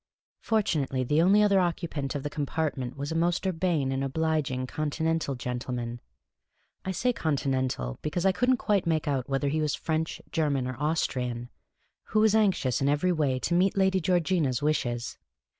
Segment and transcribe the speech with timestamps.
[0.39, 5.35] Fortunately, the only other occupant of the compartment was a most urbane and obliging Continental
[5.35, 6.01] gentleman—
[6.83, 10.65] I say Continental, because I could n't quite make out whether he was French, German,
[10.67, 11.49] or Austrian—
[12.05, 15.19] who was anxious in every way to meet Lady Georgina's wishes.